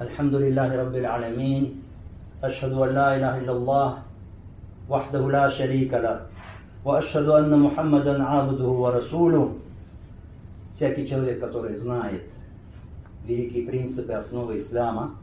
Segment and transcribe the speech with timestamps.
[0.00, 1.82] الحمد لله رب العالمين
[2.44, 3.98] أشهد أن لا إله إلا الله
[4.90, 6.20] وحده لا شريك له
[6.84, 9.52] وأشهد أن محمدا عبده ورسوله
[10.76, 12.30] Всякий человек, который знает
[13.24, 15.14] великие принципы, основы ислама,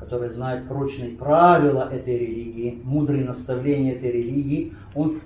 [0.00, 5.20] который знает прочные правила этой религии, мудрые наставления этой религии, он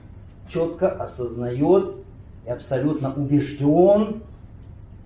[0.49, 1.95] четко осознает
[2.45, 4.23] и абсолютно убежден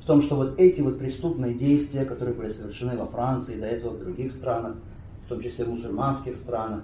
[0.07, 3.91] в том, что вот эти вот преступные действия, которые были совершены во Франции, до этого
[3.91, 4.77] в других странах,
[5.25, 6.83] в том числе в мусульманских странах,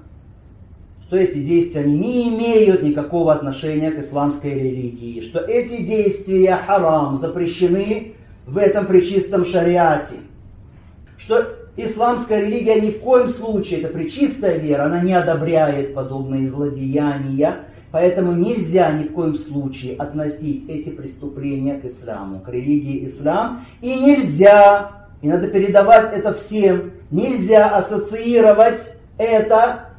[1.06, 7.16] что эти действия они не имеют никакого отношения к исламской религии, что эти действия харам
[7.16, 10.16] запрещены в этом причистом шариате,
[11.16, 11.46] что
[11.76, 18.32] исламская религия ни в коем случае, это причистая вера, она не одобряет подобные злодеяния, Поэтому
[18.32, 23.66] нельзя ни в коем случае относить эти преступления к исламу, к религии ислам.
[23.82, 29.90] И нельзя, и надо передавать это всем, нельзя ассоциировать это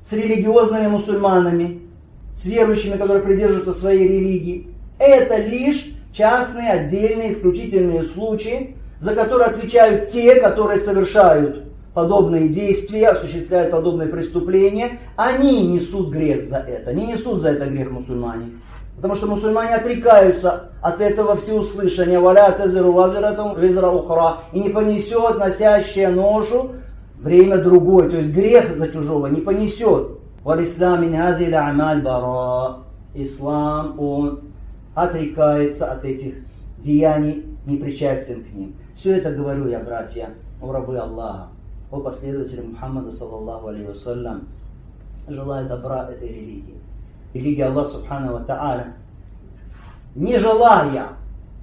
[0.00, 1.82] с религиозными мусульманами,
[2.36, 4.68] с верующими, которые придерживаются своей религии.
[5.00, 13.70] Это лишь частные, отдельные, исключительные случаи, за которые отвечают те, которые совершают подобные действия, осуществляют
[13.70, 16.92] подобные преступления, они несут грех за это.
[16.92, 18.50] Не несут за это грех мусульмане.
[18.96, 22.20] Потому что мусульмане отрекаются от этого всеуслышания.
[22.20, 24.38] Валя тазиру вазиратум визра ухра.
[24.52, 26.72] И не понесет носящая ношу
[27.18, 28.10] время другой.
[28.10, 30.18] То есть грех за чужого не понесет.
[30.44, 32.80] Валислам амаль бара.
[33.12, 34.40] Ислам, он
[34.94, 36.34] отрекается от этих
[36.78, 38.76] деяний, не причастен к ним.
[38.94, 40.30] Все это говорю я, братья,
[40.62, 41.48] о рабы Аллаха
[41.90, 44.42] о последователе Мухаммада, саллаллаху вассалям,
[45.28, 46.76] желая добра этой религии.
[47.34, 48.92] Религия Аллаха Субхану Ва Та'аля,
[50.14, 51.08] не желая,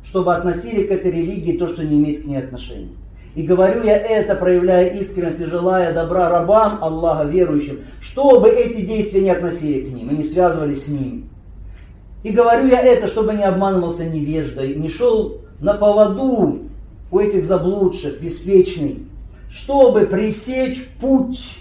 [0.03, 2.95] чтобы относили к этой религии то, что не имеет к ней отношения.
[3.35, 9.21] И говорю я это, проявляя искренность и желая добра рабам Аллаха, верующим, чтобы эти действия
[9.21, 11.25] не относили к ним и не связывались с ними.
[12.23, 16.61] И говорю я это, чтобы не обманывался невеждой, не шел на поводу
[17.11, 18.97] у этих заблудших, беспечных,
[19.49, 21.57] чтобы пресечь путь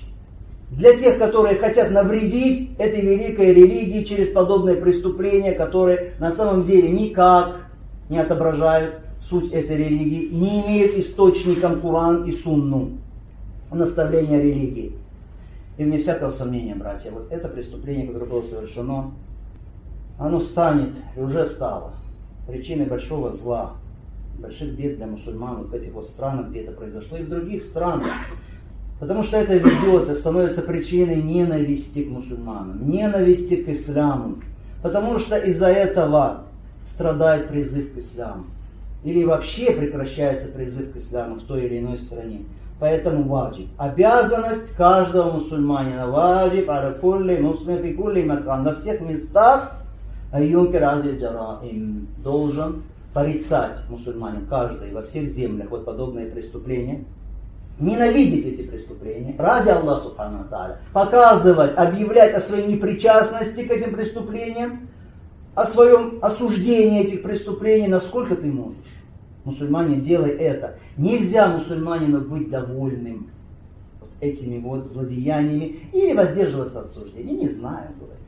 [0.70, 6.88] для тех, которые хотят навредить этой великой религии через подобные преступления, которые на самом деле
[6.91, 7.60] никак
[8.08, 12.92] не отображают суть этой религии, не имеют источником Куран и Сунну,
[13.70, 14.92] наставления религии.
[15.78, 19.12] И вне всякого сомнения, братья, вот это преступление, которое было совершено,
[20.18, 21.92] оно станет и уже стало
[22.47, 23.74] причиной большого зла,
[24.41, 27.64] больших бед для мусульман вот в этих вот странах, где это произошло, и в других
[27.64, 28.12] странах.
[28.98, 34.36] Потому что это ведет и становится причиной ненависти к мусульманам, ненависти к исламу.
[34.82, 36.44] Потому что из-за этого
[36.86, 38.44] страдает призыв к исламу.
[39.04, 42.42] Или вообще прекращается призыв к исламу в той или иной стране.
[42.78, 43.68] Поэтому ваджиб.
[43.78, 46.06] Обязанность каждого мусульманина.
[46.08, 48.64] Ваджиб, аракулли, муслим, фикулли, макан.
[48.64, 49.76] На всех местах
[51.62, 52.82] им должен
[53.16, 57.03] порицать мусульманин каждый во всех землях вот подобные преступления,
[57.81, 64.91] ненавидеть эти преступления ради Аллаха Субхану Тааля, показывать, объявлять о своей непричастности к этим преступлениям,
[65.54, 68.77] о своем осуждении этих преступлений, насколько ты можешь.
[69.44, 70.78] Мусульманин, делай это.
[70.98, 73.31] Нельзя мусульманину быть довольным
[74.21, 77.33] этими вот злодеяниями или воздерживаться от суждения.
[77.33, 78.27] Не знаю, говорит.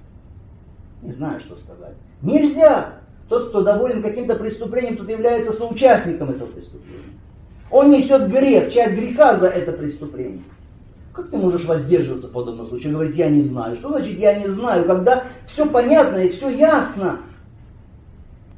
[1.02, 1.96] Не знаю, что сказать.
[2.22, 3.00] Нельзя.
[3.28, 7.04] Тот, кто доволен каким-то преступлением, тот является соучастником этого преступления.
[7.70, 10.42] Он несет грех, часть греха за это преступление.
[11.12, 12.88] Как ты можешь воздерживаться в подобном случае?
[12.88, 13.76] Он говорит, я не знаю.
[13.76, 14.84] Что значит я не знаю?
[14.86, 17.18] Когда все понятно и все ясно.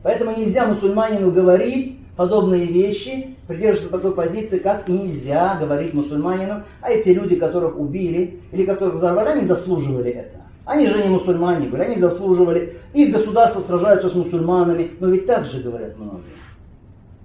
[0.03, 6.91] Поэтому нельзя мусульманину говорить подобные вещи, придерживаться такой позиции, как и нельзя говорить мусульманину, а
[6.91, 10.40] эти люди, которых убили или которых взорвали, они заслуживали это.
[10.71, 12.79] Они же не мусульмане были, они заслуживали.
[12.95, 16.37] Их государства сражаются с мусульманами, но ведь так же говорят многие.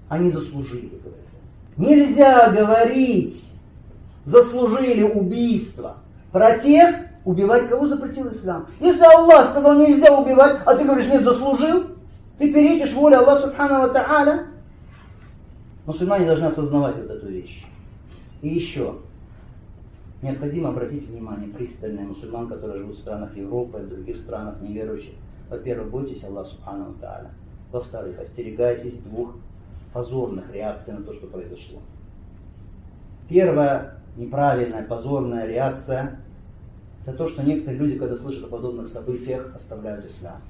[0.09, 1.27] Они заслужили, говорят.
[1.77, 3.39] Нельзя говорить,
[4.25, 5.97] заслужили убийство.
[6.31, 8.65] Про тех, убивать кого запретил ислам.
[8.79, 11.83] Если Аллах сказал нельзя убивать, а ты говоришь нет, заслужил,
[12.39, 14.47] ты перечишь волю Аллаха Субхану Тааля.
[15.85, 17.63] Мусульмане должны осознавать вот эту вещь.
[18.41, 18.95] И еще,
[20.21, 25.13] Необходимо обратить внимание пристальное мусульман, которые живут в странах Европы, в других странах неверующих.
[25.49, 27.31] Во-первых, бойтесь Аллаха Субхану Тааля.
[27.71, 29.35] Во-вторых, остерегайтесь двух
[29.93, 31.79] позорных реакций на то, что произошло.
[33.29, 36.19] Первая неправильная, позорная реакция–
[37.05, 40.41] это то, что некоторые люди, когда слышат о подобных событиях, оставляют ислам.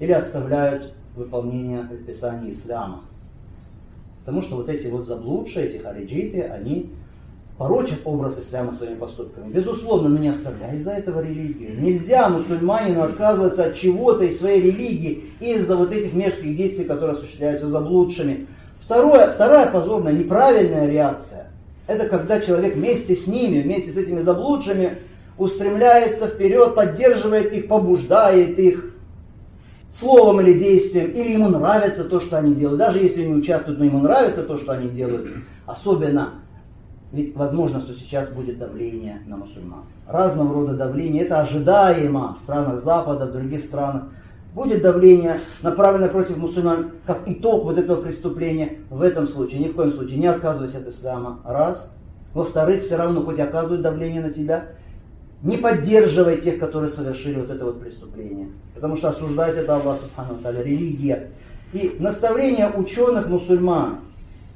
[0.00, 3.02] Или оставляют выполнение предписаний ислама.
[4.20, 6.90] Потому что вот эти вот заблудшие, эти хариджиты, они
[7.58, 9.52] порочат образ ислама своими поступками.
[9.52, 11.80] Безусловно, но не оставляй из-за этого религию.
[11.80, 17.68] Нельзя мусульманину отказываться от чего-то из своей религии из-за вот этих мерзких действий, которые осуществляются
[17.68, 18.46] заблудшими.
[18.84, 21.50] Второе, вторая позорная, неправильная реакция.
[21.86, 24.98] Это когда человек вместе с ними, вместе с этими заблудшими,
[25.38, 28.94] устремляется вперед, поддерживает их, побуждает их
[29.92, 32.78] словом или действием, или ему нравится то, что они делают.
[32.78, 35.28] Даже если не участвуют, но ему нравится то, что они делают.
[35.66, 36.43] Особенно
[37.14, 39.84] ведь возможно, что сейчас будет давление на мусульман.
[40.08, 44.04] Разного рода давление, это ожидаемо в странах Запада, в других странах.
[44.52, 48.78] Будет давление, направленное против мусульман, как итог вот этого преступления.
[48.90, 51.38] В этом случае, ни в коем случае, не отказывайся от ислама.
[51.44, 51.96] Раз.
[52.34, 54.70] Во-вторых, все равно, хоть оказывают давление на тебя,
[55.42, 58.48] не поддерживай тех, которые совершили вот это вот преступление.
[58.74, 61.30] Потому что осуждает это Аллах Субхану религия.
[61.72, 63.98] И наставление ученых мусульман,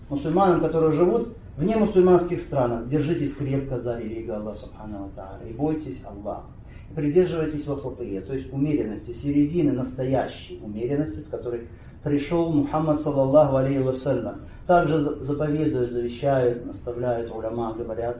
[0.08, 5.10] мусульманам, которые живут в немусульманских странах держитесь крепко за религию Аллаха Субхану
[5.44, 6.46] и бойтесь Аллаха.
[6.88, 11.66] И придерживайтесь васатыя, то есть умеренности, середины настоящей умеренности, с которой
[12.04, 14.42] пришел Мухаммад саллаллаху алейхи вассалям.
[14.68, 18.18] Также заповедуют, завещают, наставляют уляма, говорят,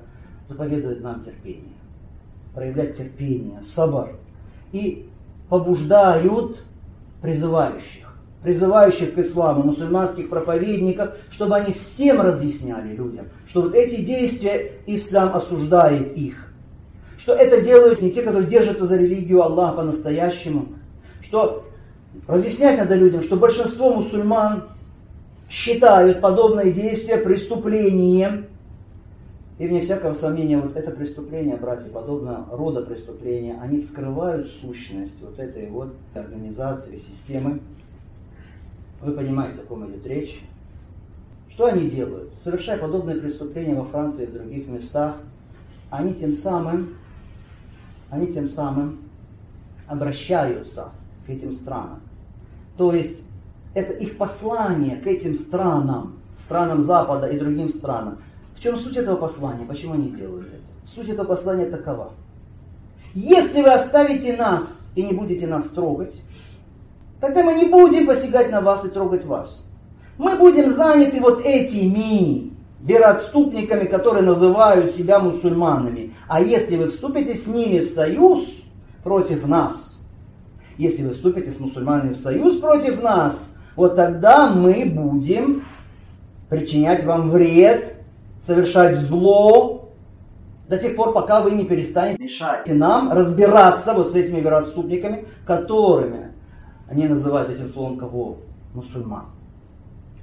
[0.48, 1.78] заповедуют нам терпение.
[2.56, 4.16] Проявлять терпение, сабар.
[4.72, 5.08] И
[5.48, 6.64] побуждают
[7.22, 8.07] призывающих
[8.42, 15.34] призывающих к исламу, мусульманских проповедников, чтобы они всем разъясняли людям, что вот эти действия ислам
[15.34, 16.52] осуждает их.
[17.18, 20.66] Что это делают не те, которые держатся за религию Аллаха по-настоящему.
[21.20, 21.64] Что
[22.28, 24.68] разъяснять надо людям, что большинство мусульман
[25.50, 28.46] считают подобные действия преступлением.
[29.58, 35.40] И вне всякого сомнения, вот это преступление, братья, подобно рода преступления, они вскрывают сущность вот
[35.40, 37.60] этой вот организации, системы,
[39.00, 40.42] вы понимаете, о ком идет речь.
[41.50, 42.32] Что они делают?
[42.42, 45.16] Совершая подобные преступления во Франции и в других местах,
[45.90, 46.96] они тем самым,
[48.10, 49.00] они тем самым
[49.86, 50.90] обращаются
[51.26, 52.00] к этим странам.
[52.76, 53.18] То есть
[53.74, 58.18] это их послание к этим странам, странам Запада и другим странам.
[58.56, 59.64] В чем суть этого послания?
[59.64, 60.62] Почему они делают это?
[60.86, 62.12] Суть этого послания такова.
[63.14, 66.14] Если вы оставите нас и не будете нас трогать,
[67.20, 69.64] Тогда мы не будем посягать на вас и трогать вас.
[70.18, 76.14] Мы будем заняты вот этими вероотступниками, которые называют себя мусульманами.
[76.28, 78.62] А если вы вступите с ними в союз
[79.02, 80.00] против нас,
[80.76, 85.64] если вы вступите с мусульманами в союз против нас, вот тогда мы будем
[86.48, 87.96] причинять вам вред,
[88.40, 89.90] совершать зло,
[90.68, 96.27] до тех пор, пока вы не перестанете мешать нам разбираться вот с этими вероотступниками, которыми
[96.88, 98.38] они называют этим словом кого?
[98.74, 99.26] Мусульман.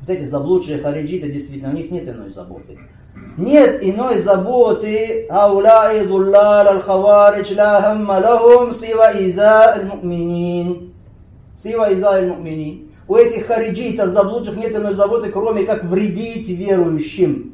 [0.01, 2.77] Вот эти заблудшие хариджиты, действительно, у них нет иной заботы.
[3.37, 10.93] Нет иной заботы ауляи дуллал аль-хаваридж ла хамма лахум сива иза аль-муминин.
[11.59, 12.89] Сива иза аль-муминин.
[13.07, 17.53] У этих хариджитов, заблудших, нет иной заботы, кроме как вредить верующим.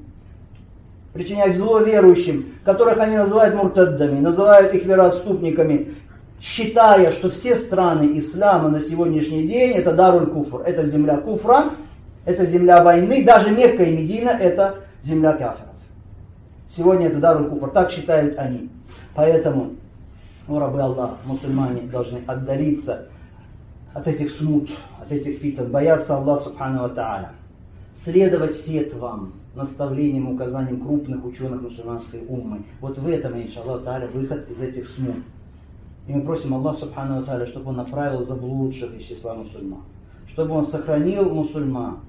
[1.13, 5.95] Причинять зло верующим, которых они называют муртаддами, называют их вероотступниками,
[6.41, 11.73] считая, что все страны ислама на сегодняшний день это Даруль Куфр, это земля Куфра,
[12.25, 15.69] это земля войны, даже Мекка и Медина это земля кафиров.
[16.75, 18.69] Сегодня это Даруль Куфр, так считают они.
[19.13, 19.75] Поэтому,
[20.47, 23.07] ну, рабы Аллах, мусульмане должны отдалиться
[23.93, 27.33] от этих смут, от этих фитов, бояться Аллаха Субхану Тааля,
[27.95, 32.63] следовать фетвам, наставлениям, указаниям крупных ученых мусульманской уммы.
[32.79, 35.17] Вот в этом, иншаллах выход из этих смут.
[36.11, 39.79] И мы просим Аллах Субхану Тааля, чтобы Он направил заблудших из числа мусульман.
[40.27, 41.99] Чтобы Он сохранил мусульман,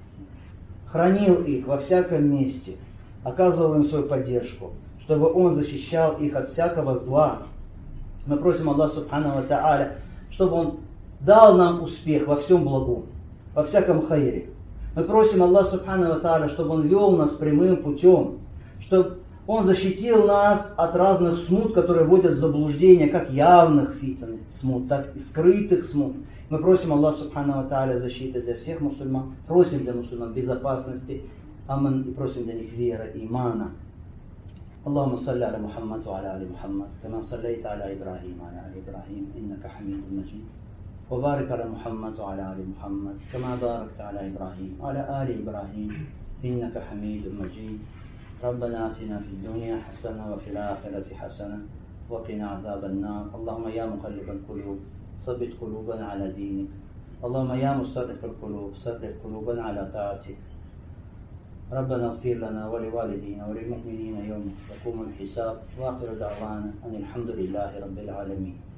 [0.87, 2.79] хранил их во всяком месте,
[3.23, 7.43] оказывал им свою поддержку, чтобы Он защищал их от всякого зла.
[8.27, 9.99] Мы просим Аллах Субхану Тааля,
[10.31, 10.81] чтобы Он
[11.21, 13.05] дал нам успех во всем благом,
[13.55, 14.49] во всяком хайре.
[14.97, 18.39] Мы просим Аллах Субхану Тааля, чтобы Он вел нас прямым путем,
[18.81, 24.88] чтобы он защитил нас от разных смут, которые вводят в заблуждение, как явных фитн смут,
[24.90, 26.16] так и скрытых смут.
[26.50, 31.24] Мы просим Аллаха Субхану Тааля защиты для всех мусульман, просим для мусульман безопасности,
[31.68, 33.72] аман и просим для них веры, имана.
[34.88, 39.64] اللهم صل على محمد وعلى ال محمد كما صليت على ابراهيم وعلى ال ابراهيم انك
[39.68, 40.48] حميد مجيد
[41.12, 45.90] وبارك على محمد وعلى ال محمد كما باركت على ابراهيم وعلى ال ابراهيم
[46.46, 47.80] انك حميد مجيد
[48.43, 51.59] ربنا آتنا في الدنيا حسنة وفي الآخرة حسنة
[52.11, 53.31] وقنا عذاب النار.
[53.35, 54.79] اللهم يا مقلب القلوب
[55.27, 56.69] ثبت قلوبنا على دينك.
[57.25, 60.37] اللهم يا مصرف القلوب صرف قلوبنا على طاعتك.
[61.73, 65.57] ربنا اغفر لنا ولوالدينا وللمؤمنين يوم يقوم الحساب.
[65.79, 68.72] وآخر دعوانا أن الحمد لله رب العالمين.